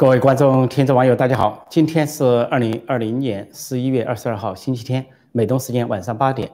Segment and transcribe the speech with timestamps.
[0.00, 1.66] 各位观众、听众、网友，大家好！
[1.68, 6.50] 今天是二零二零年十一月二十二号，星期天，美东时间晚上八点，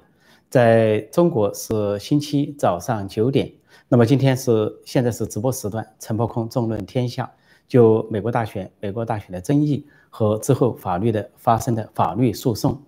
[0.51, 3.53] 在中国是星期早上九点。
[3.89, 7.31] 那么今天是现在是直播时段，陈破空纵论天下，
[7.69, 12.83] 就美国大选、美国大选的争议和之后法律的发生的法律诉讼。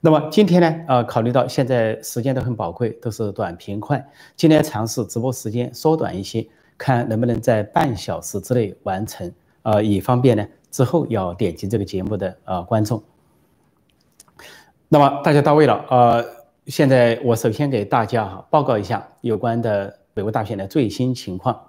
[0.00, 6.46] 那么今天呢，呃，考虑到现在时间都很宝贵，都是短平快，今天尝试直播时间缩短一些，
[6.78, 9.32] 看能不能在半小时之内完成。
[9.64, 13.02] 呃，以方便呢之后要点击这个节目的呃观众。
[14.88, 16.24] 那么大家到位了，呃，
[16.66, 21.60] 现在我首先给大家哈报告一下有关的美国大选的最新情况。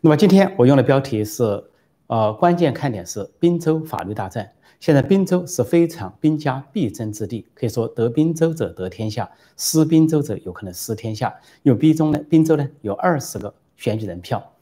[0.00, 1.70] 那么今天我用的标题是，
[2.06, 4.50] 呃，关键看点是宾州法律大战。
[4.80, 11.34] 现在宾州是非常兵家必争之地，可以说得宾州者得天下，失宾州者有可能失天下。
[11.62, 14.52] 有宾州呢，宾州呢有二十个选举人票。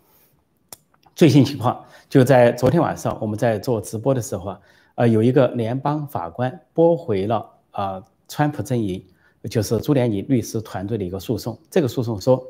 [1.16, 4.60] 最新情况就在昨天晚上，我们在做直播的时候啊，
[4.96, 9.02] 呃，有一个联邦法官驳回了啊，川普阵营
[9.49, 11.59] 就是朱连尼律师团队的一个诉讼。
[11.71, 12.45] 这个诉讼说，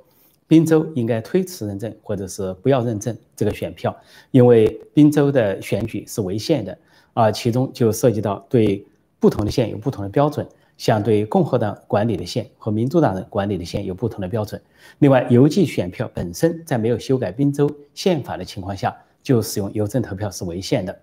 [0.48, 3.96] 宾州应该推迟认证或者是不要认证这个选票，
[4.32, 6.76] 因为宾州的选举是违宪的
[7.14, 8.84] 啊，其中就涉及到对
[9.20, 10.44] 不同的县有不同的标准。
[10.76, 14.60] 相对共和党管理的县和民主党人管理的县有不同的标准。
[14.98, 20.98] 另外，邮寄选票本身在没有修改宾州宪法的情况下就使用邮政投票是违宪的。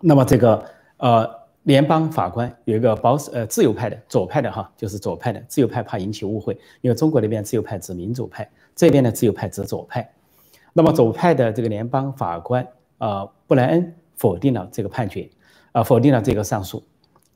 [0.00, 0.64] 那么，这个
[0.96, 1.28] 呃，
[1.62, 10.12] 联邦法官有一个保守呃自由派的左派的哈，就是左派的自由派怕引起误会，因为中国那边自由派指民主派，这边的自由派指左派。
[10.72, 12.66] 那么，左派的这个联邦法官
[12.98, 15.28] 呃布莱恩否定了这个判决，
[15.72, 16.82] 啊，否定了这个上诉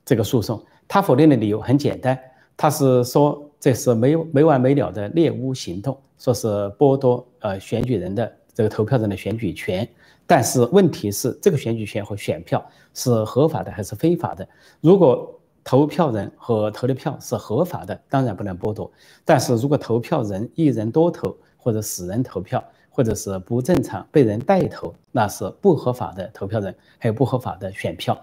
[0.04, 0.64] 这个诉讼。
[0.86, 2.18] 他否定的理由很简单，
[2.56, 9.88] 他是说这是没没完没了的猎巫行动，说是剥夺呃选举人的这个投票人的选举权。
[10.26, 14.48] 但是问题是，这个选举权和选票是合法的还是非法的？
[14.80, 18.90] 如果投票人和投的票是合法的，当然不能剥夺；
[19.24, 28.16] 但是如果投票人一人多投，或者死人投票，或者是不正常被人代投，那是不合法的投票人，还有不合法的选票。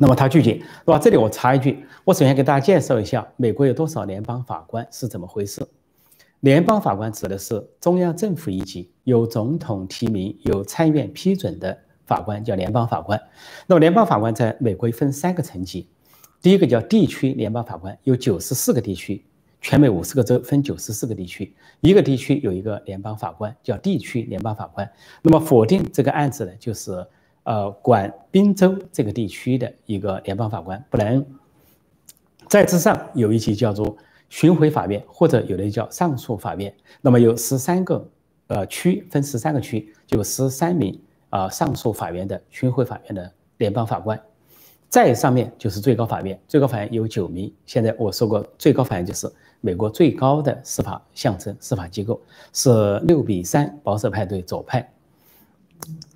[0.00, 0.98] 那么他拒绝，对吧？
[0.98, 5.66] 这里我插一句，我首先给大家介绍一下美国有多少联邦法官是怎么回事。
[6.40, 11.76] 联邦法官指的是中央政府一级，由总统提名、由参院批准的
[12.06, 13.20] 法官叫联邦法官。
[13.66, 15.88] 那么联邦法官在美国分三个层级，
[16.40, 19.24] 第一个叫地区联邦法官，有九十四个地区，
[19.60, 24.88] 全美五十个州分九十四个地区，一个地区有一个联邦法官，叫地区联邦法官。
[25.22, 27.04] 那么否定这个案子呢，就是。
[27.48, 31.26] 呃，管宾州这个地区的一个联邦法官布莱恩，
[32.46, 33.96] 在之上有一级叫做
[34.28, 36.70] 巡回法院，或者有的叫上诉法院。
[37.00, 38.06] 那么有十三个
[38.48, 41.00] 呃区，分十三个区，就十三名
[41.30, 44.20] 啊上诉法院的巡回法院的联邦法官。
[44.90, 47.50] 再上面就是最高法院，最高法院有九名。
[47.64, 49.26] 现在我说过，最高法院就是
[49.62, 52.20] 美国最高的司法象征、司法机构，
[52.52, 54.92] 是六比三保守派对左派。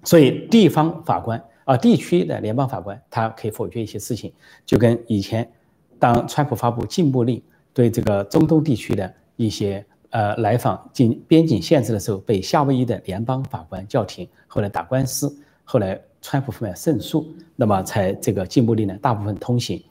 [0.04, 4.32] 所以，地方法官啊，地区的联邦法官，他可以否决一些事情，
[4.66, 5.48] 就跟以前
[5.98, 7.42] 当川普发布禁步令，
[7.72, 19.82] 对这个中东地区的一些呃来访进边境限制的时候，被夏威夷的联邦法官叫停，后来打官司，后来川普方面胜诉，那么才这个禁步令呢大部分通行。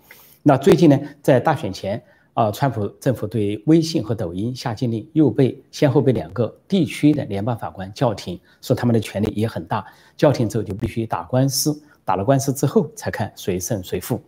[0.44, 2.02] 那最近呢，在大选前。
[2.34, 9.86] 啊，川普政府对微信和抖音下禁令，又被先后被两个地区的联邦法官叫停，说他们的权力也很大。
[10.16, 14.22] 叫停之后就必须打官司，打了官司之后才看谁胜谁负。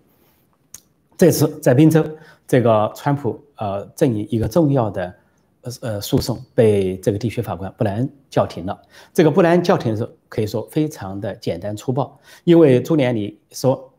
[1.15, 2.03] 这次在宾州，
[2.45, 5.15] 这个川普呃阵营一个重要的
[5.61, 8.77] 呃呃诉讼被这个地区法官布莱恩叫停了。
[9.13, 13.93] 这个布莱恩叫停的时候，可以说非常的简单粗暴，因为朱连理说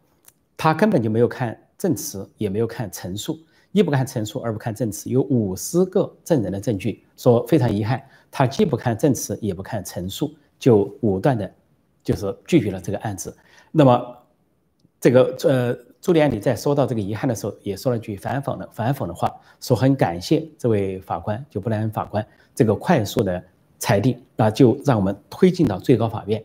[0.59, 3.39] 他根本就没有看证词，也没有看陈述。
[3.75, 11.53] 一不看陈述，二不看证词，有五十个证人的证据，说非常遗憾，他既不看证词，也不看陈述，就武断的，
[12.01, 13.37] 就是拒绝了这个案子。
[13.73, 14.17] 那么，
[15.01, 23.43] 这个呃，朱利安里在说到这个遗憾的时候，也说了句反讽的反讽的话，说很感谢这位法官，就布莱恩法官这个快速的
[23.81, 26.41] 裁定，那就让我们推进到最高法院。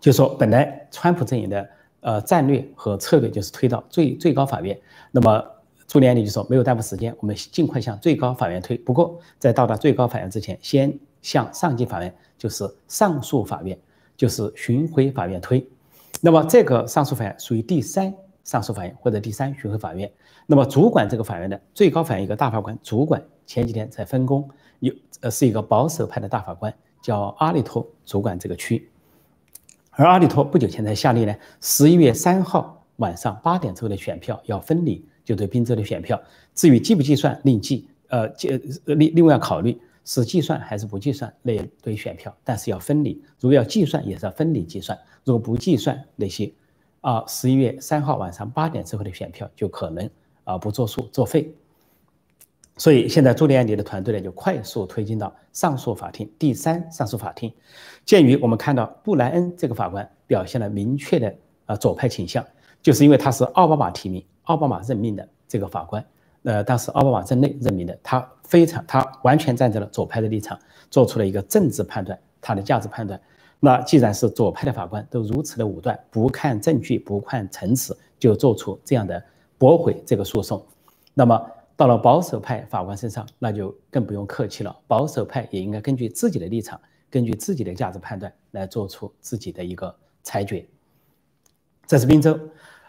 [0.00, 1.68] 就说本来川普阵营的
[2.00, 4.76] 呃战略和策略就是推到最最高法院，
[5.12, 5.44] 那么。
[5.88, 8.76] 朱利安尼就说：“没有耽误时间，我们尽快向最高法院推。
[8.76, 13.76] 不过，在到达最高法院之前，先向上级法院，就是上诉法院，
[14.14, 15.66] 就是巡回法院推。
[16.20, 18.14] 那么，这个上诉法院属于第三
[18.44, 20.10] 上诉法院或者第三巡回法院。
[20.46, 24.46] 那么，主管这个法院的最高法院一个大法官主管，前几天在分工，
[24.80, 24.92] 有
[25.22, 28.90] 呃是一个保守派的大法官，叫阿利托主管这个区。
[29.92, 36.18] 而阿利托不久前才下令呢，十一月三号晚上八点之后的选票要分离，就对宾州的选票。
[36.54, 38.48] 至于计不计算，另计，呃，计
[38.86, 43.22] 另另外要考虑是计算还是不计算那堆选票，但是要分离。
[43.38, 46.50] 如果要计算，也是要分离计算；如果不计算那些，
[47.02, 50.08] 啊，十一月三号晚上八点之后的选票就可能
[50.44, 51.52] 啊不作数作废。
[52.78, 57.52] 所以现在朱利安尼的团队呢，就快速推进到上诉法庭第三上诉法庭。
[58.06, 61.34] 鉴于我们看到布莱恩这个法官表现了明确的
[61.66, 62.42] 啊左派倾向，
[62.80, 66.04] 就是因为他是奥巴马提名、奥巴马任命的这个法官，
[66.42, 70.58] 呃，当时奥巴马任内任命的，他非常他完全站在了左派的立场，
[70.90, 73.18] 做出了一个政治判断，他的价值判断。
[73.60, 79.22] 那既然是左派的法官都如此的武断，不看证据、不看陈词就做出这样的
[79.56, 80.62] 驳回这个诉讼，
[81.14, 81.50] 那么。
[81.78, 84.76] 到了保守派法官身上，那就更不用客气了。
[84.88, 89.94] 保守派也应该根据自己的立场，根据自己的价值判断来做出自己的一个
[90.24, 90.66] 裁决。
[91.86, 92.36] 这是宾州，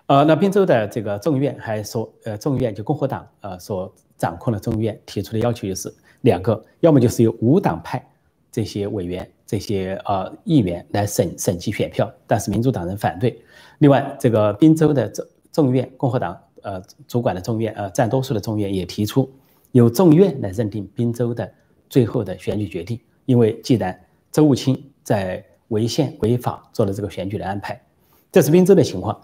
[0.09, 8.03] 呃，那宾州的这个众议院还说，呃，众议院就共和党呃所掌控的众议院提出的要求就是两个，要么就是由无党派
[8.51, 13.39] 这些委员、这些呃议员来审审计选票，但是民主党人反对。
[13.77, 16.35] 另外，这个宾州的众众议院共和党。
[16.62, 19.31] 呃，主管的众议院，呃，占多数的众议院也提出
[19.71, 21.50] 由众议院来认定宾州的
[21.88, 23.97] 最后的选举决定，因为既然
[24.29, 27.81] 州务卿在违宪违法做了这个选举的安排，
[28.29, 29.17] 这是宾州的情况。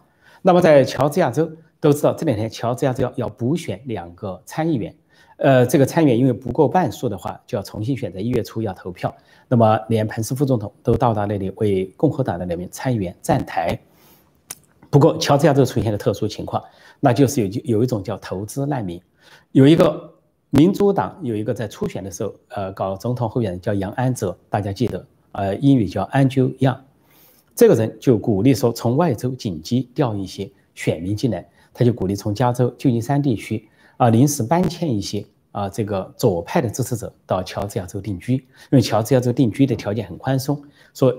[0.47, 1.49] 那么在乔治亚州，
[1.79, 4.95] 都知道这两天乔治亚州要要补选两个参议员，
[5.37, 9.11] 呃，这个参议员因为不够半数的话，就要重新选择，一月初要投票。
[9.47, 13.79] 那么连彭斯副总统都到达那里为共和党的两名参议员站台。
[14.91, 16.63] 不过乔治亚州出现了特殊情况。
[16.99, 19.01] 那就是有有一种叫投资难民，
[19.51, 20.13] 有一个
[20.51, 26.77] 民主党有一个在初选的时候，呃，搞总统候选人叫杨安泽，大家记得，呃，英语叫 Andrew Yang，
[27.55, 33.67] 这个人就鼓励说从外州紧急调一些选民进来，他就鼓励从加州旧金山地区
[33.97, 40.61] 啊临时搬迁一些啊这个左派的支持者到乔治亚州定居，因为乔治亚州定居的条件很宽松，
[40.93, 41.15] 说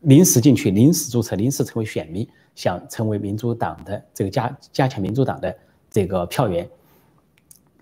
[0.00, 2.26] 临时进去、临时注册、临时成为选民。
[2.56, 5.52] 想成为民主党的这个加加强民主党的
[5.90, 6.64] 这个票源，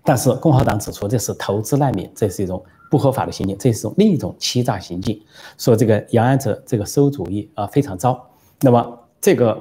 [0.03, 5.19] 但是共和党指出这是投资难民，这是一种不合法的行径，这是种另一种欺诈行径。
[5.57, 8.23] 说这个杨安泽这个馊主意啊非常糟。
[8.61, 9.59] 那么这个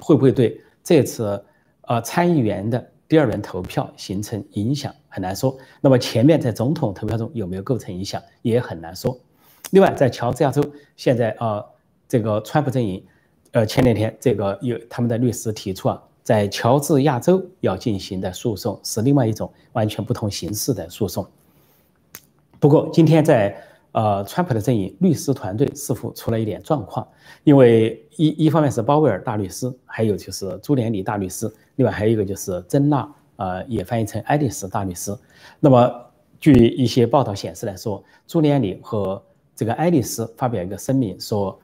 [0.00, 1.40] 会不会对这次
[1.82, 5.56] 呃参议员的第二轮投票形成影响很难说。
[5.80, 9.16] 那么前面在总统投票中有没有构成影响也很难说。
[9.70, 10.60] 另外在乔治亚州
[10.96, 11.64] 现在啊
[12.08, 13.00] 这个川普阵营。
[13.52, 21.24] 呃，前两天这个有他们的律师提出啊，在乔治亚州要进行的诉讼是另外一种完全不同形式的诉讼。
[22.62, 23.60] 不过今天在
[23.90, 27.04] 呃，川普的阵营律师团队似乎出了一点状况，
[27.42, 35.12] 因为一一方面是鲍威尔大律师，还有就是朱连理大律师，另外还有一个就是珍娜，呃，也翻译成爱丽丝大律师。
[35.58, 35.92] 那么
[36.38, 39.20] 据一些报道显示来说，朱连理和
[39.56, 41.58] 这个爱丽丝发表一个声明说。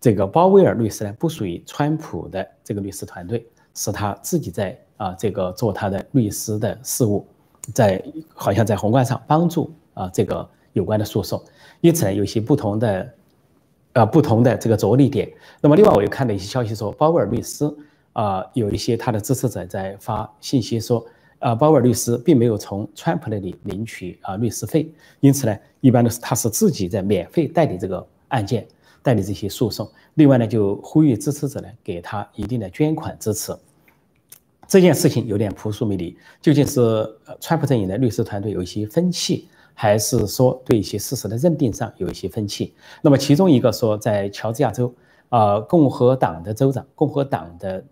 [0.00, 3.44] 这个鲍威尔律师呢，不属于川普的这个律师团队，
[3.74, 7.26] 是他自己在啊这个做他的律师的事务，
[7.74, 8.00] 在
[8.32, 11.42] 好像在宏观上帮助啊这个有关的诉讼，
[11.80, 13.14] 因此呢有一些不同的，
[13.94, 15.30] 呃不同的这个着力点。
[15.60, 17.68] 那么另外我又看到一些消息说，鲍威尔律师
[18.12, 21.04] 啊有一些他的支持者在发信息说，
[21.40, 28.66] 啊鲍威尔律师并没有从川普那里领取啊律师费，因此呢一般都是他是自己在免费代理这个案件。
[29.00, 33.56] 代理这些诉讼，另外呢，就呼吁支持者呢给他一定的捐款支持。
[34.66, 37.08] 这件事情有点扑朔迷离，究竟是
[37.40, 39.48] 川普阵营的律师团队有一些分歧，
[39.80, 42.74] 还是说对一些事实的认定上有一些分歧？
[43.00, 44.92] 那么其中一个说，在乔治亚州，
[45.28, 47.84] 啊，共和党的州长、共和党的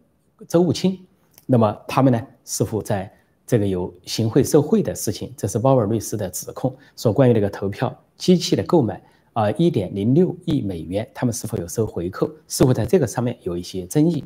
[0.48, 0.98] 州务卿，
[1.46, 3.08] 那么他们呢，似乎在
[3.46, 9.00] 这个有行贿受贿的事情，这是鲍尔律师的指控，说关于那个投票机器的购买。
[9.32, 12.28] 啊，一点零六亿美元，他们是否有收回扣？
[12.48, 14.24] 似乎在这个上面有一些争议。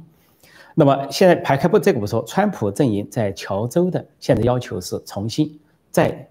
[0.77, 5.59] 那么现在排开不这个不说，川普阵营在乔州的现在要求是重新
[5.91, 6.30] 再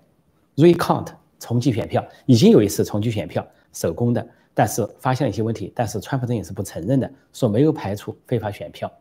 [0.60, 1.08] recount
[1.40, 8.92] 重计选票，已经有一次重计选票手工的，但是发现了一些问题，但是川普阵营是不承认的，说没有排除非法选票。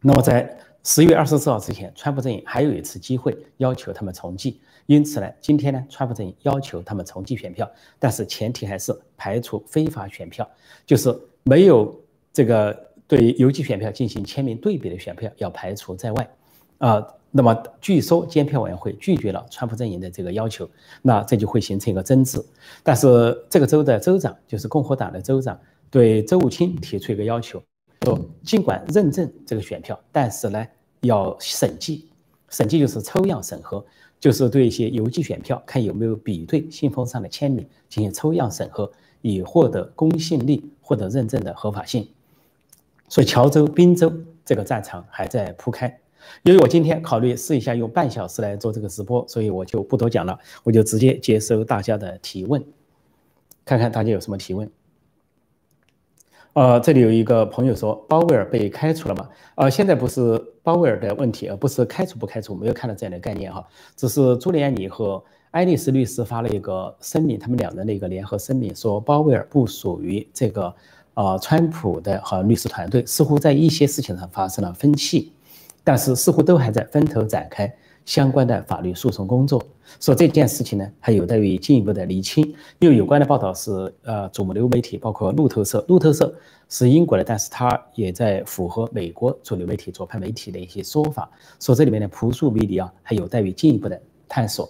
[0.00, 4.60] 那么在十一月二十四号之前，川普阵营还有一次机会要求他们重计。
[4.86, 10.48] 因此呢，今天呢，川普阵营要求他们重计选票，但是前提还是排除非法选票，
[10.86, 12.00] 就是没有
[12.32, 16.30] 这个对邮寄选票进行签名对比的选票要排除在外。
[16.78, 20.68] 啊，那么据说监票委员会拒绝了川普阵营的这个要求，
[21.02, 22.42] 那这就会形成一个争执。
[22.82, 25.58] 但是这个州的州长，就是共和党的州长
[25.90, 27.62] 对周务清提出一个要求，
[28.04, 30.66] 说尽管认证这个选票，但是呢
[31.00, 32.08] 要审计，
[32.48, 33.84] 审计就是抽样审核，
[34.18, 38.90] 就是对一些邮寄选票看有没有比对信封上的签名进行抽样审核，
[39.20, 42.08] 以获得公信力，获得认证的合法性。
[43.08, 44.12] 所以乔州、滨州
[44.44, 46.00] 这个战场还在铺开。
[46.42, 52.64] 因为我今天考虑试一下用半小时来做这个直播，所以我就不多讲了，我就直接接收大家的提问，
[53.64, 54.70] 看看大家有什么提问。
[56.52, 59.28] 呃，这里有一个朋友说，鲍威尔被开除了吗？
[59.56, 63.62] 呃，现在不是鲍威尔的问题，而不是开除不开除，没有看到这样的概念哈，
[63.94, 70.74] 只是朱利安尼和爱丽丝律师发了一个声明，他们两人的一个联合声明，说鲍威尔不属于这个
[71.12, 75.34] 呃川普的和律师团队，似乎在一些事情上发生了分歧。
[75.86, 77.72] 但是似乎都还在分头展开
[78.04, 79.62] 相关的法律诉讼工作，
[80.00, 82.44] 说这件事情呢还有待于进一步的厘清。
[82.80, 86.34] 因为有关的报道是呃主流媒体，包括路透社，路透社
[86.68, 94.68] 是英国的，但是它也在符合美国主流媒体左派媒体的一些说法，说这里面的扑朔迷离啊，还有待于进一步的探索。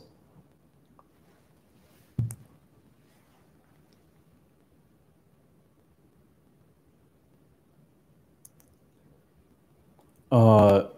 [10.28, 10.95] 呃。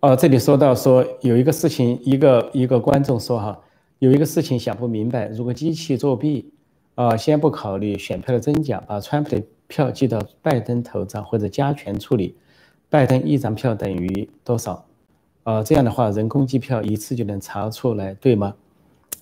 [0.00, 3.58] 哦，这里说到说有一个事情，一个一个观众说哈，
[3.98, 6.52] 有一个事情想不明白，如果机器作弊，
[6.94, 12.36] 啊，先不考虑选票的真假，把川普的票寄到拜登头上或者加权处理，
[12.88, 14.86] 拜登一张票等于多少？
[15.42, 18.54] 啊，这样的话人工计票一次就能查出来，对吗？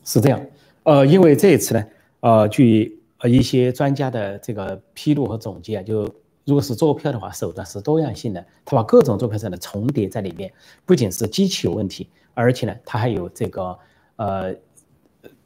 [0.05, 0.39] 是这样，
[0.83, 1.87] 呃，因为这一次呢，
[2.21, 6.07] 呃，据呃一些专家的这个披露和总结啊，就。
[6.47, 10.53] 如果是作票的话，手段是多样性的，它把各种作票上的重叠在里面，
[10.85, 13.77] 不仅是机器有问题，而且呢，它还有这个
[14.15, 14.55] 呃，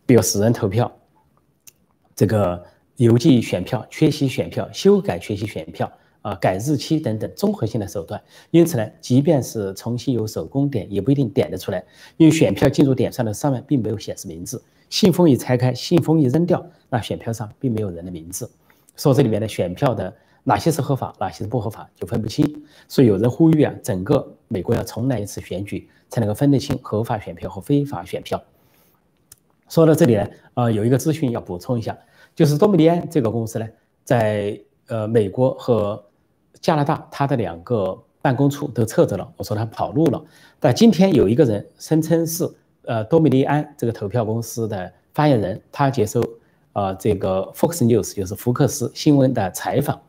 [0.04, 0.92] 比如死人投票，
[2.14, 2.62] 这个
[2.96, 5.90] 邮寄选票、缺席选票、修改缺席选票
[6.20, 8.22] 啊、改日期等等综合性的手段。
[8.50, 11.82] 因此呢，即便是重新有手工点，也不一定点得出来，
[12.18, 18.50] 因为选票进入点上的上面并没有显示名字，信封一拆开，信封一扔掉，那选票上并没有人的名字，
[18.96, 20.14] 说这里面的选票的。
[20.42, 22.64] 哪些是合法，哪些是不合法，就分不清。
[22.88, 28.42] 所以有人呼吁啊，整个美国要重来一次选举，才能够分得清合法选票和非法选票。
[29.68, 31.96] 说到这里呢，呃，有一个资讯要补充一下，
[32.34, 33.68] 就是多米尼安这个公司呢，
[34.02, 36.02] 在呃美国和
[36.60, 39.32] 加拿大，它的两个办公处都撤走了。
[39.36, 40.20] 我说他跑路了，
[40.58, 42.50] 但今天有一个人声称是
[42.82, 46.20] 呃多米尼安这个投票公司的发言人，他接受
[46.72, 50.00] 呃这个 Fox News 就是福克斯新闻的采访。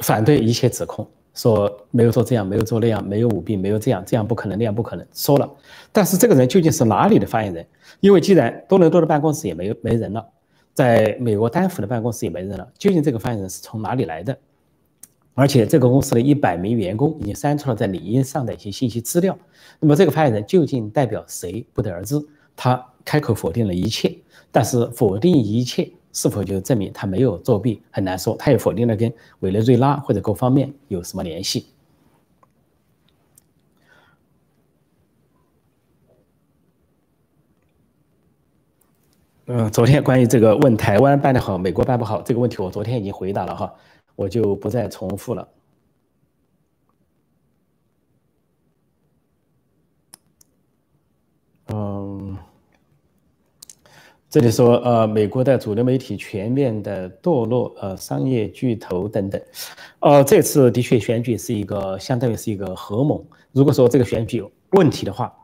[0.00, 5.48] 反对一切指控，说没有做这样，没有做那样，没有舞弊，没有这样，这样不可能，那样不可能，说了。
[5.92, 7.66] 但是这个人究竟是哪里的发言人？
[8.00, 10.26] 因为既然多伦多的办公室也没有没人了，
[10.72, 14.36] 在美国丹佛的办公室也没人了，究竟这个发言人是从哪里来的？
[15.34, 19.38] 而且这个公司的一百名员工已经删除了在领英上的一些信息资料。
[19.78, 21.64] 那么这个发言人究竟代表谁？
[21.72, 22.16] 不得而知。
[22.56, 24.18] 他开口否定了一切，
[24.50, 25.90] 但是否定一切。
[26.12, 31.66] 是否就证明他没有作弊很难说，他也否定了跟委内瑞拉或者各方面有什么联系。
[39.46, 43.74] 嗯，昨天关于这个问台湾办得好，美国办不好这个问题，我昨天已经回答了哈，
[44.14, 45.48] 我就不再重复了。
[51.66, 51.99] 嗯。
[54.30, 59.42] 这里说，呃，美国的主流媒体全面的堕落，呃，商业巨头等等，
[59.98, 63.20] 呃，这次的确选举是一个相当于是一个合盟。
[63.50, 65.34] 如果说这个选举有问题的话，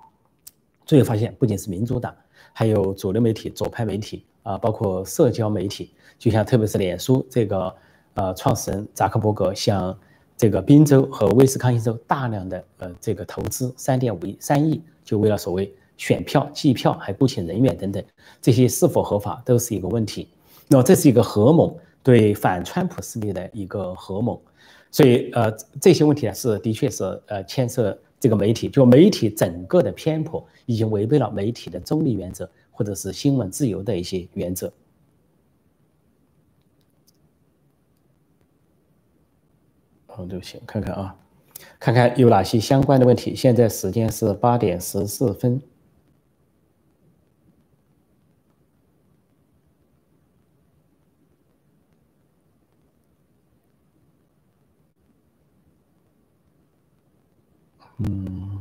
[0.84, 2.14] 最后发现不仅是民主党，
[2.52, 7.74] 还有主流媒体、左派媒体啊，包括社交媒体，就像特别是脸书这个
[8.14, 9.98] 呃创始人扎克伯格向
[10.36, 15.74] 这个宾州和威斯康星州大量的呃这个投资三点五亿三亿，就为了所谓。
[15.96, 18.04] 选票、计票，还雇请人员等等，
[18.40, 20.28] 这些是否合法都是一个问题。
[20.68, 24.38] 那么这是一个合盟对反川普势力的一个合盟，
[24.90, 25.50] 所以呃
[25.80, 34.72] 这些问题呢是的确是呃牵涉这个媒体，就媒体整个的偏颇已经违背了媒体的中立原则或者是新闻自由的一些原则。
[40.06, 41.16] 好，对不起，看看啊，
[41.78, 43.34] 看看有哪些相关的问题。
[43.34, 45.60] 现在时间是八点十四分。
[57.98, 58.60] 嗯，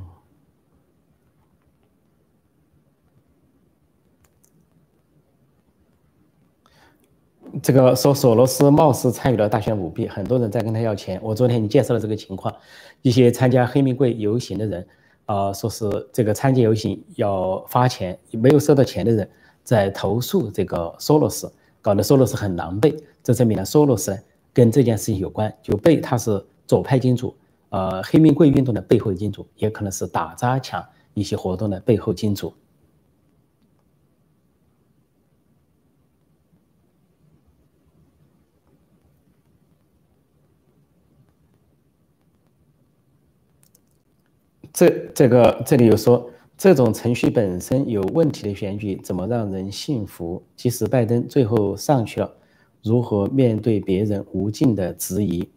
[7.62, 11.20] 这个说索罗斯貌似参与了大选舞弊，很多人在跟他要钱。
[11.22, 12.54] 我昨天已经介绍了这个情况，
[13.02, 14.88] 一些参加黑名贵游行的人，
[15.26, 19.30] 啊，说是这个参加游行要发钱，没有收到钱的人
[19.64, 21.52] 在投诉这个索罗斯，
[21.82, 22.98] 搞得索罗斯很狼狈。
[23.22, 24.18] 这证明了索罗斯
[24.54, 27.36] 跟这件事情有关，就被他是左派金主，
[27.76, 30.82] 呃，黑命贵运动的背后金主，也可能是打砸抢
[31.14, 32.54] 一些活动的背后金主。
[44.72, 50.42] 这这个这里有说，这种程序本身有问题的选举怎么让人信服？
[50.56, 52.34] 即使拜登最后上去了，
[52.82, 55.50] 如何面对别人无尽的质疑？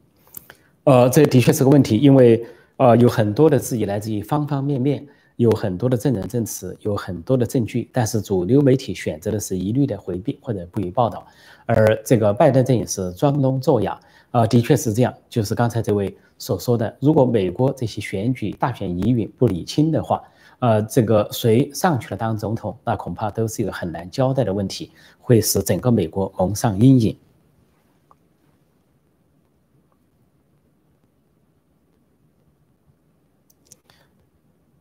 [0.88, 2.42] 呃，这的确是个问题，因为
[2.78, 11.26] 呃有很多的质疑来自于方方面面，有很多的证人证词，有很多的证据，但是主流媒体选择的是一律的回避或者不予报道，
[11.66, 14.00] 而这个拜登阵营是装聋作哑。
[14.30, 20.22] 啊，的确是这样，就是刚才这位所说的，如果美国这些选举大选疑云不理清的话，
[20.60, 24.90] 呃，这个谁上去了当总统，那恐怕都是一个很难交代的问题，
[25.20, 27.14] 会使整个美国蒙上阴影。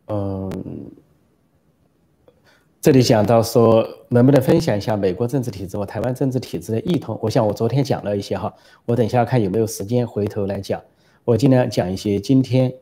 [0.07, 0.91] 嗯。
[2.79, 7.19] 这里讲到说，能不能分享一下美国政治体制和台湾政治体制的异同？
[7.21, 8.53] 我想我昨天讲了一些哈，
[8.85, 10.81] 我等一下看有没有时间回头来讲。
[11.25, 12.73] 我尽量讲一些今天，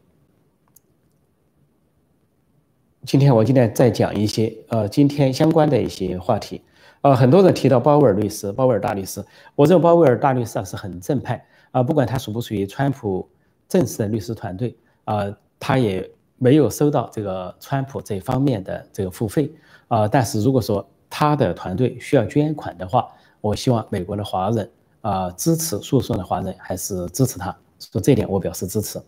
[3.04, 6.62] 今天我今天再讲一些呃今天相关的一些话题。
[7.02, 13.28] 呃，很多人提到鲍威尔律师，鲍威尔大律师，我认为鲍威尔大律师啊是很正派啊，不管他属不属于川普
[13.68, 19.52] 正式的律师团队啊，他也没有收到这个川普这方面的这个付费。
[19.88, 23.08] 啊，但是如果说他的团队需要捐款的话，
[23.40, 29.00] 我希望美国的华人啊支持诉讼的华人还是支持他，说这点我表示支持。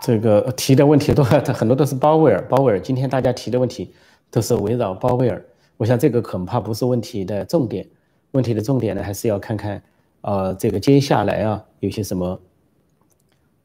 [0.00, 1.22] 这个提的问题都
[1.54, 3.94] 很多都是鲍威尔，鲍威尔今天大家提的问题
[4.30, 5.44] 都是围绕鲍威尔。
[5.76, 7.86] 我想这个恐怕不是问题的重点，
[8.32, 9.82] 问题的重点呢，还是要看看，
[10.20, 12.40] 呃，这个接下来啊有些什么，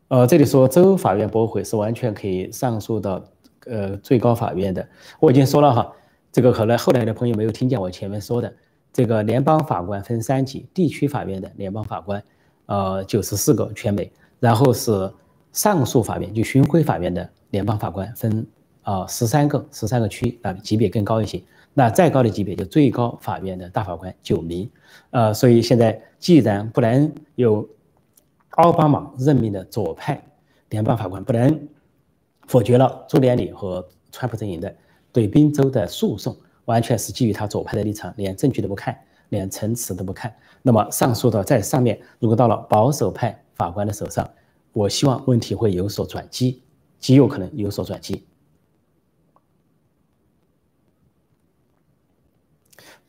[0.08, 3.24] 呃，这里说州法院驳回是完全可以上诉到
[3.66, 4.88] 呃最高法院的。
[5.20, 5.94] 我已经说了哈，
[6.32, 8.52] 这个可能后来的朋友没有听见我前面说的，
[8.92, 12.24] 这个联邦法官分三级，地区法院的联邦法官，
[12.66, 15.14] 呃，九十四个全美，然后是
[15.54, 18.46] 上诉法院就巡回法院的联邦法官分
[18.84, 21.42] 啊十三个，十三个区啊级别更高一些。
[21.74, 24.70] 那再高的级别就最高法院的大法官九名，
[25.12, 27.70] 呃，所以现在既然不能有
[28.52, 30.22] 奥巴马任命的左派
[30.70, 31.68] 联邦法官不能
[32.48, 34.76] 否决了朱利安里和川普阵营的
[35.14, 38.98] 对宾州的诉讼，完全是基于他左派的立场，连证据都不看，
[39.30, 44.30] 连陈词都不看，那么上诉到在上面，如果到了保守派法官的手上，
[44.74, 46.62] 我希望问题会有所转机，
[47.00, 48.26] 极有可能有所转机。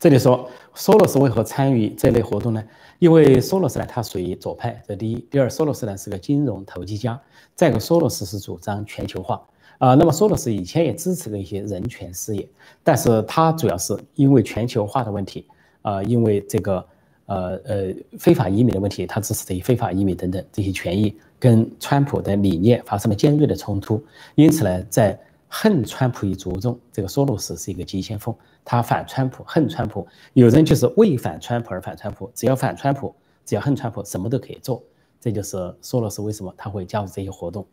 [0.00, 2.64] 这里说，索罗斯为何参与这类活动呢？
[3.00, 7.20] 因为索罗斯呢，他属于左派，这第一；第二，索罗斯呢是个金融投机家；
[7.54, 9.42] 再一个，索罗斯是主张全球化
[9.76, 9.94] 啊。
[9.94, 12.48] 那么，索罗斯以前也支持了一些人权事业，
[12.82, 15.44] 但是他主要是因为全球化的问题
[15.82, 16.82] 啊，因为这个
[17.26, 24.02] 呃呃非法移民的问题，他支持这些非法移民等等这些权益，跟川普的理念发生了尖锐的冲突，
[24.34, 25.20] 因此呢，在
[25.52, 28.32] 恨川普一族中，这个索罗斯是一个急先锋。
[28.64, 30.06] 他反川普，恨川普。
[30.32, 33.12] 有人就是为反川普而反川普，只要反川普，
[33.44, 34.80] 只要恨川普，什么都可以做。
[35.20, 37.66] 这就是索罗斯为什么他会加入这些活动。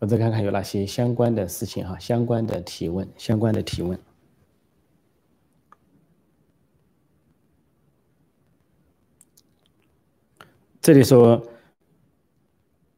[0.00, 3.96] 我再看看有哪些相关的事情哈，相关的提问，相关的提问。
[10.82, 11.42] 这里说。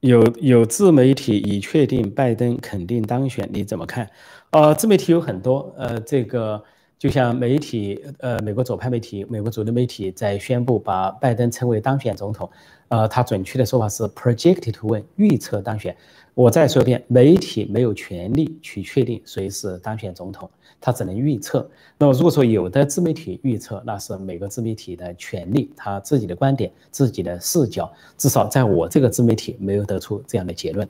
[0.01, 4.07] 有有自媒体已确定拜登肯定当选，你怎么看？
[4.51, 6.63] 呃，自媒体有很多，呃，这个
[7.05, 12.49] 就像媒体，呃，美国左派媒体、美国主流媒体在宣布把拜登称为当选总统，
[12.89, 15.95] 呃，他准确的说法是 projected to win，预测当选。
[16.33, 20.49] 我再说一遍，媒体没有权利去确定谁是当选总统，
[20.81, 21.69] 他只能预测。
[21.99, 27.93] 那么如果说有的自媒体预测，那是每个自媒体的权利，他自己的观点、自己的视角。
[28.17, 30.89] 至少在我这个自媒体没有得出这样的结论。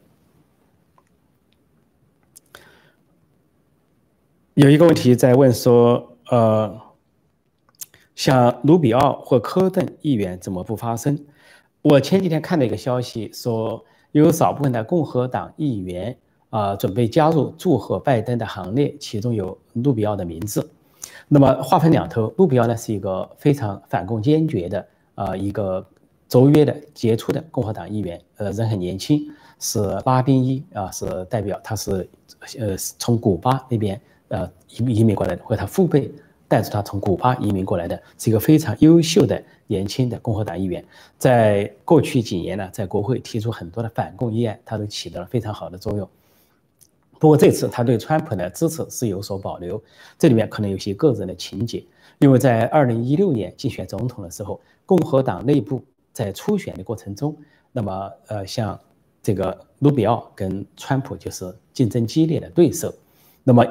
[4.55, 6.81] 有一个问题在问说，呃，
[8.15, 11.19] 像卢比奥或科顿议员怎么不发声？
[11.83, 16.17] 我前几天看到一个消息，说有少部分的共和党议员
[16.51, 20.71] 啊准备加入祝贺拜登的行列，其中有卢比奥的名字。
[21.27, 24.87] 那么话分两头，卢比奥呢是一个非常反共坚决的
[25.17, 25.85] 啊一个
[26.29, 29.21] 卓越的杰出的共和党议员，呃人很年轻，
[29.59, 32.09] 是拉丁裔啊是代表，他是
[32.57, 34.01] 呃从古巴那边
[34.35, 36.13] 呃移移民过来的，或者他父辈。
[36.47, 40.85] 带着他从古巴移民过来的，是一个非常优秀的年轻的共和党议员。
[41.19, 46.09] 在过去几年呢，在国会提出很多的反共议案，他都起到了非常好的作用。
[47.19, 49.83] 不过这次他对川普的支持是有所保留，
[50.19, 51.83] 这里面可能有些个人的情节。
[52.19, 57.35] 因为在二零一六年竞选总统的时候，共和党内部在初选的过程中，
[57.73, 58.79] 那么呃，像
[59.23, 62.95] 这个卢比奥跟川普就是竞争激烈的对手，
[63.43, 63.67] 那么。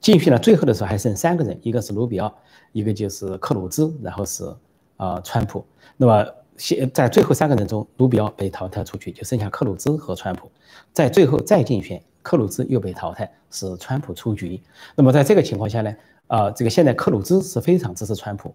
[0.00, 2.34] 竞选了最后的时候还剩三个人，一个是卢比奥，
[2.72, 4.50] 一个就是克鲁兹，然后是
[4.96, 5.64] 啊川普。
[5.96, 10.50] 那么现在最后三个人中，卢比奥被淘汰出去，就剩下克鲁兹和川普。
[10.92, 14.60] 在最后再竞选，克鲁兹又被淘汰，是川普出局。
[14.96, 15.94] 那么在这个情况下呢，
[16.28, 18.54] 啊这个现在克鲁兹是非常支持川普，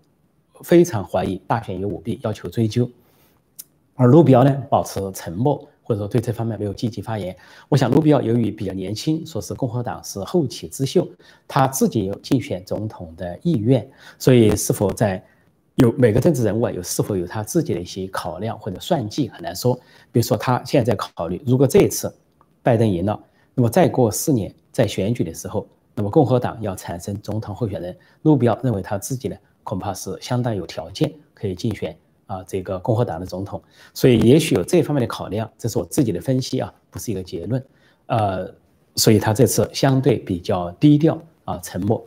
[0.63, 2.89] 非常怀疑大选有舞弊，要求追究。
[3.95, 5.67] 而卢比奥呢，保持沉默。
[5.85, 7.33] 或者说对这方面没有积极发言。
[7.69, 11.07] 我想卢比奥由于比较年轻，说是共和党是后起之秀，
[11.47, 15.23] 他自己有竞选总统的意愿，所以是否在
[15.75, 19.75] 有每个政治人物有是否有他自己的一些考量或者算计很难说。
[20.11, 22.13] 比如说他现在在考虑，如果这一次
[22.63, 23.17] 拜登赢了，
[23.53, 31.95] 那么再过四年在选举的时候，那么共和党要产生总统候选人，卢比奥认为他自己呢恐怕是相当有条件可以竞选。
[32.27, 33.61] 啊，这个共和党的总统，
[33.93, 37.63] 所以也许有这方面的考量，这是我自己的分析啊，不是一个结论。
[38.07, 38.51] 呃，
[38.95, 42.05] 所以他这次相对比较低调啊，沉默。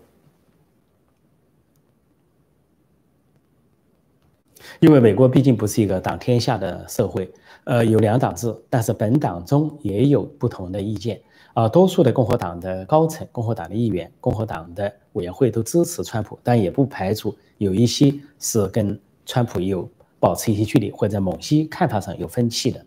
[4.80, 7.28] 因为美国毕竟不是一个党天下的社会，
[7.64, 11.20] 呃，有两党制，但是本党中也有不同的意见
[11.54, 11.68] 啊。
[11.68, 19.88] 多数的共和党的高层、共和党的议员、共和党的委员会都支持川普，但也不排除有一些是跟川普有。
[20.20, 22.84] 保持一些距离，或者在某些看法上有分歧的。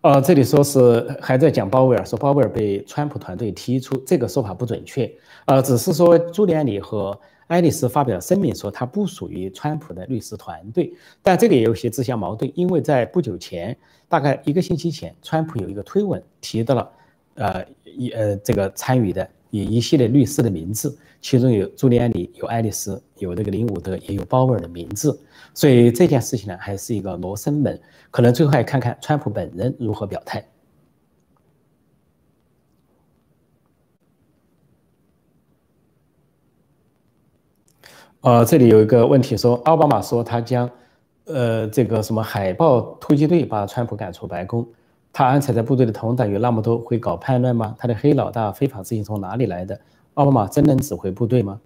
[0.00, 5.10] 呃，这里说是还在讲鲍威尔，说鲍威尔被川普团队踢出，这个说法不准确。
[5.46, 13.74] 呃，只是说朱利安里和爱丽丝发表声明说他不属于川普的律师团队，但这个也有些自相矛盾，因为在不久前，
[14.08, 16.90] 大概一个星期前，川普有一个推文提到了，
[17.36, 19.26] 呃，一呃这个参与的。
[19.54, 25.16] 以一系列律师的名字，其中有朱利安里、有爱丽丝、有这个林伍德，也有鲍威尔的名字，
[25.54, 30.44] 所以这件事情呢，还是一个罗生门，可能最后还看看川普本人如何表态。
[38.22, 40.68] 呃，这里有一个问题说，奥巴马说他将，
[41.26, 44.66] 呃，这个什么海豹突击队把川普赶出白宫。
[45.14, 47.72] 他安插在部队的同党有那么多，会搞叛乱吗？
[47.78, 49.80] 他的黑老大非法资金从哪里来的？
[50.14, 51.60] 奥巴马真能指挥部队吗？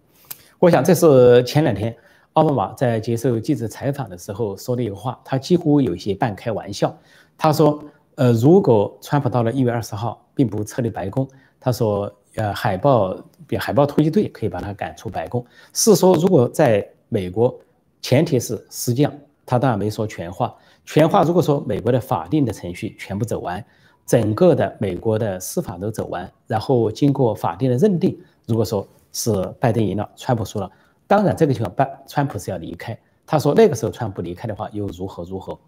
[0.59, 1.97] 我想这是前两天
[2.35, 6.95] 奥巴马在接受记者采访的时候说的一个话，他几乎有一些半开玩笑。
[7.39, 7.83] 他说
[8.17, 11.27] ：“呃，如果川普到了一月二十号并不撤离白宫，
[11.59, 15.43] 他说，呃，海豹比海豹突击队可以把他赶出白宫。
[15.73, 17.59] 是说如果在美国，
[18.03, 19.13] 前提是实际上
[19.47, 20.55] 他当然没说全话。”
[20.91, 23.63] 全话，如果说美国的法定的程序全部走完，
[24.07, 30.71] 整个的美国的司法都走完，然后经过法定的认定，如果说是拜登赢了，川普输了，
[31.07, 32.99] 当然这个情况，拜川普是要离开。
[33.27, 35.59] 他说那个时候川普离开的话又如何如何？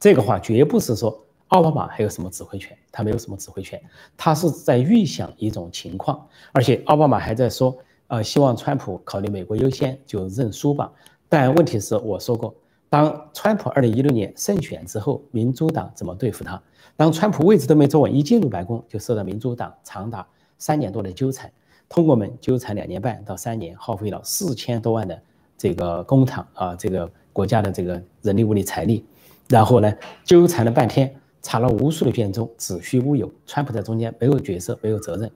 [0.00, 3.78] 这个话绝不是说奥巴马还有什么指挥权，他没有什么指挥权，
[4.16, 7.76] 他是在预想一种情况，而且奥巴马还在说，
[8.06, 10.90] 呃，希望川普考虑美国优先就认输吧。
[11.28, 12.54] 但问题是，我说过。
[12.88, 16.62] 当川普二零一六年胜选之后，民主党怎么对付他？
[16.96, 21.50] 当川普位置都没坐稳，一进入白宫就受到民主党长达三年多的纠缠，
[21.88, 25.20] 通过们纠缠两年半到三年，耗费了四千多万的
[25.58, 29.04] 这个公帑啊，这个国家的这个人力物力财力，
[29.48, 29.92] 然后呢
[30.24, 33.30] 纠缠了半天，查了无数的卷宗，子虚乌有。
[33.46, 35.30] 川普在中间没有角色，没有责任，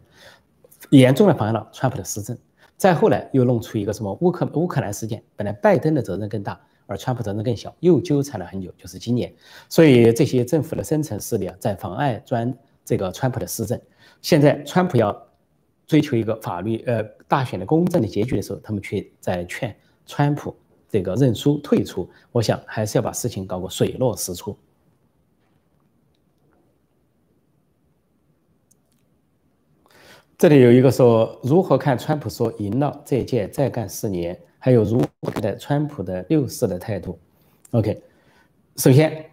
[0.90, 2.38] 严重的妨碍了川普的施政。
[2.76, 6.58] 再后来又弄出一个什么乌克乌克兰事件，本来拜登的责任更大。
[6.90, 9.32] 而川普责任更小，又纠缠了很久，就是今年，
[9.68, 12.52] 所以这些政府的深层势力啊，在妨碍专
[12.84, 13.80] 这个川普的施政。
[14.20, 15.16] 现在川普要
[15.86, 19.74] 追求一个法律呃大选的公正的结局的时候，他们却在劝
[20.04, 20.52] 川普
[20.88, 22.10] 这个认输退出。
[22.32, 24.58] 我想还是要把事情搞个水落石出。
[30.36, 37.18] 这里有一个说如何看川普说赢了这届再干四年，还有如何的川普的六四的态度
[37.70, 38.00] ？OK，
[38.76, 39.24] 首先，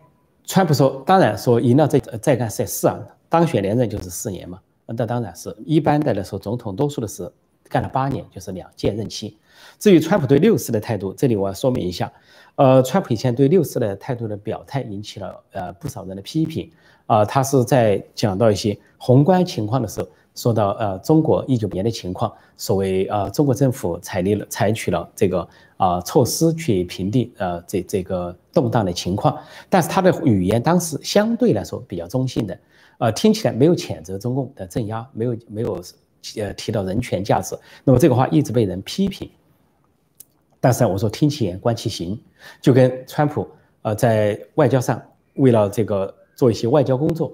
[0.45, 7.29] 川普说当然说赢了这再干四四啊，当选连任就是四年嘛，那当然是一般的来说，总统多数的是
[7.67, 9.37] 干了八年，就是两届任期。
[9.77, 12.09] 至于川普对六四的态度，这里我要说明一下，
[12.55, 16.71] 呃，川普以前对六四的态度的表态引起了呃不少人的批评
[17.05, 20.07] 啊，他是在讲到一些宏观情况的时候。
[20.37, 25.45] 说到呃，中国一九年的情况，所谓呃，中国政府采立了采取了这个
[25.77, 29.35] 啊措施去平定呃这这个动荡的情况，
[29.67, 32.59] 但是他的语言当时相对来说比较中性的，
[32.99, 35.83] 呃，听起来没有谴责中共的镇压，没有没有
[36.37, 39.27] 呃提到人权价值，那么这个话一直被人批评。
[40.61, 42.19] 但是我说听其言观其行，
[42.61, 43.47] 就跟川普
[43.81, 45.01] 呃在外交上
[45.33, 47.33] 为了这个做一些外交工作，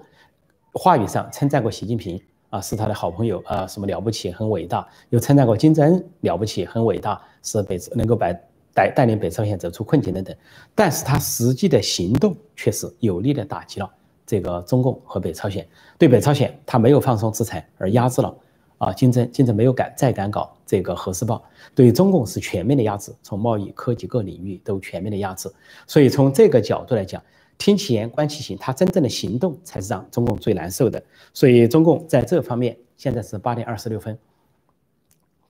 [0.71, 2.21] 话语上称赞过习近平。
[2.53, 8.31] 啊，是他的好朋友啊，什么了不起，很伟大，又称赞过金正恩了不起，很伟大，是北能够把
[8.75, 10.35] 带带领北朝鲜走出困境等等，
[10.75, 13.89] 但是他实际的行动却是有力的打击了
[14.27, 18.35] 这个中共和北朝鲜，对北朝鲜他没有放松制裁而压制了
[18.77, 25.51] 啊，金正金正没有敢再敢搞这个核试爆，对中共是全面的压制，从贸易、科技各领域都全面的压制，
[25.87, 27.19] 所以从这个角度来讲。
[27.57, 31.01] 听其言，观其行，他真正的行动才是让中共最难受的。
[31.33, 34.17] 所以，中共在这方面现在是八点二十六分。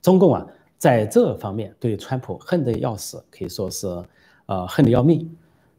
[0.00, 0.46] 中共啊，
[0.78, 3.88] 在这方面对川普恨得要死，可以说是
[4.46, 5.28] 呃恨得要命。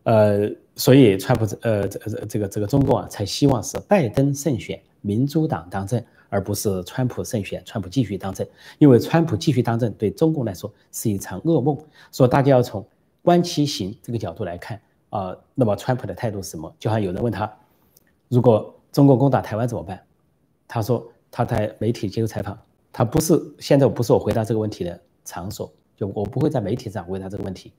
[0.03, 8.45] 呃，所以川普这呃这这个这个中共啊，才希望是拜登胜选，民主党当政，而不是川普胜选，川普继续当政。
[8.77, 11.77] 因为川普继续当政对中共来说是一场噩梦。
[12.11, 12.85] 所以大家要从
[13.21, 14.81] 观其行这个角度来看。
[15.09, 16.73] 啊，那么川普的态度是什么？
[16.79, 17.51] 就好像有人问他，
[18.27, 20.01] 如果中国攻打台湾怎么办？
[20.67, 22.57] 他说他在媒体接受采访，
[22.91, 27.71] 他不是现在不是我回答这个问题的场所，就我不会在媒体上回答这个问题。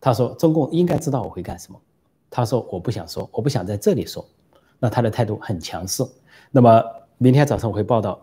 [0.00, 1.80] 他说中共应该知道我会干什么。
[2.28, 4.24] 他说我不想说，我不想在这里说。
[4.78, 6.04] 那他的态度很强势。
[6.50, 6.82] 那么
[7.16, 8.20] 明天早上我会报道，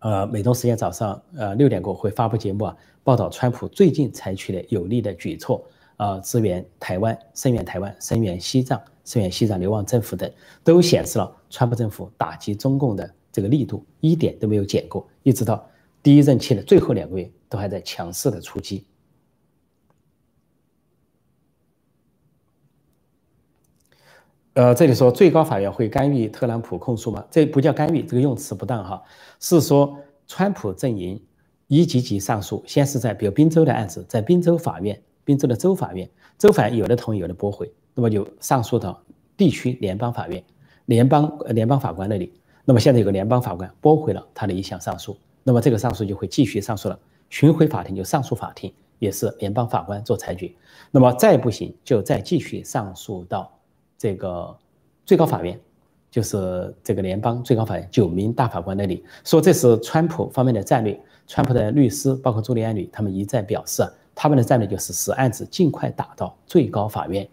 [0.00, 5.62] 呃，美东时间早上呃六点过会发布节目啊，报道川普最近采取的有力的举措。
[5.96, 10.30] 啊，支援台湾、声援台湾、声援西藏、声援西藏流亡政府等，
[10.64, 15.64] 都显示了川普政府打击中共的这个力度一点都没有减过，一直到
[16.02, 18.84] 第一任期的最后两个月都还在强势的出击。
[24.54, 27.24] 呃，这里说最高法院会干预特朗普控诉吗？
[27.30, 29.02] 这不叫干预，这个用词不当哈，
[29.40, 31.20] 是说川普阵营
[31.66, 35.00] 一级级上诉，先是在比如宾州的案子，在宾州法院。
[35.24, 36.08] 宾州的州法院，
[36.38, 39.02] 州法院有的同意，有的驳回，那么就上诉到
[39.36, 40.42] 地区联邦法院，
[40.86, 42.32] 联邦联邦法官那里。
[42.64, 46.98] 那么现在有个联邦法官驳回了他的一项上诉，那么这个上诉就会继续上诉了。
[47.30, 50.50] 巡回法庭就上诉法庭，也是联邦法官做裁决。
[50.90, 53.52] 那么再不行，就再继续上诉到
[53.98, 54.56] 这个
[55.04, 55.58] 最高法院，
[56.10, 59.04] 就是这个联邦最高法院九名大法官那里。
[59.24, 63.82] 说这是川普方面的战略，川普的律师包括朱利安女他们一再表示。
[64.14, 67.28] 他们的战略就是使案子尽快打到最高法院。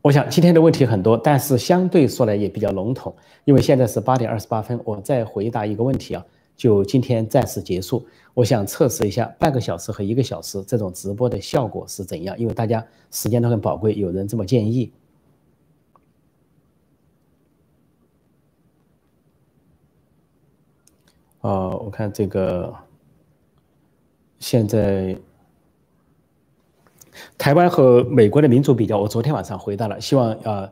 [0.00, 8.04] 我想今天的问题很多，但是相对说来也比较笼统，因为现在是八点二十八分，我再回答一个问题啊，就今天暂时结束。
[8.34, 14.92] 我想测试一下半个小时和一个小时这种直播的效果是怎样，因为大家时间都很宝贵，有人这么建议。
[21.42, 22.74] 哦，我看这个。
[24.42, 25.16] 现在，
[27.38, 30.00] 台湾和美国的民主比较，我昨天晚上回答了。
[30.00, 30.68] 希望呃，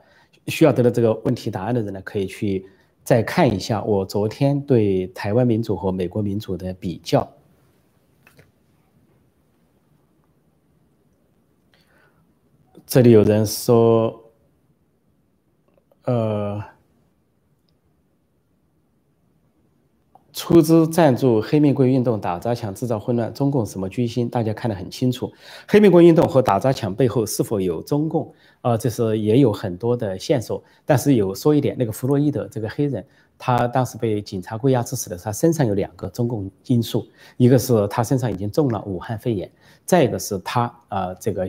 [0.48, 2.66] 需要得到这个问题答案的人呢，可以去
[3.04, 7.33] 再看一下我昨天对台湾民主和美国民主的比较。
[12.85, 14.33] 这里有人说，
[16.06, 16.80] 呃。
[20.42, 24.26] 出资赞助黑玫瑰运动打砸抢制造混乱，中共什么居心？
[24.26, 25.31] 大家看得很清楚。
[25.68, 28.33] 黑玫瑰运动和打砸抢背后是否有中共？
[28.62, 30.62] 呃，这是也有很多的线索。
[30.85, 33.05] 但是有说一点，那个弗洛伊德这个黑人，
[33.38, 39.51] 他当时被警察关押致死的，他身上有两个中共因素，一个是他身上已经中了武汉肺炎，
[39.87, 41.49] 再一个是他呃这个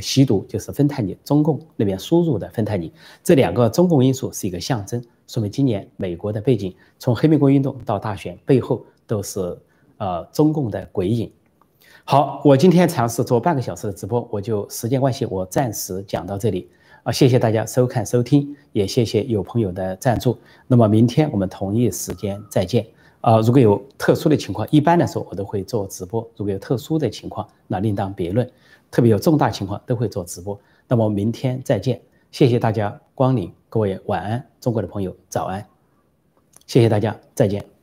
[0.00, 2.92] 吸毒就是芬太尼，中共那边输入的芬太尼，
[3.22, 5.02] 这两个中共因素是一个象征。
[5.26, 9.56] 说明今年美国的背景，从黑玫瑰运动到大选背后都是
[9.96, 11.32] 呃中共的鬼影。
[12.04, 16.68] 好，我今天尝试做半个小时的直播，我就时间关系，我暂时讲到这里。
[17.02, 20.36] 啊，谢谢大家收看收听，也谢谢有朋友的赞助。
[20.66, 22.84] 那么明天我们同一时间再见。
[23.20, 26.20] 啊，如果有特殊的情况，一般来说我都会做直播。
[26.36, 28.50] 如果有特殊的情况，那另当别论。
[28.90, 30.58] 特别有重大情况都会做直播。
[30.88, 32.00] 那么明天再见，
[32.32, 35.64] 谢谢大家光临，各位晚安，中国的朋友早安，
[36.66, 37.79] 谢谢大家，再见。